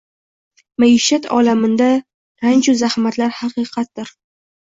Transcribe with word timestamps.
Maishat 0.83 1.25
olaminda 1.39 1.89
ranju 2.45 2.75
zahmatlar 2.81 3.35
haqiqatdir 3.41 4.13